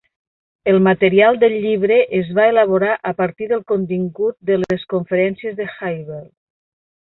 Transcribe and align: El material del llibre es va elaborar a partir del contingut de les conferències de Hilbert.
El 0.71 0.77
material 0.85 1.37
del 1.43 1.57
llibre 1.65 1.97
es 2.21 2.31
va 2.39 2.47
elaborar 2.53 2.95
a 3.11 3.13
partir 3.19 3.51
del 3.53 3.61
contingut 3.75 4.39
de 4.51 4.59
les 4.63 4.87
conferències 4.95 5.55
de 5.61 5.71
Hilbert. 5.77 6.31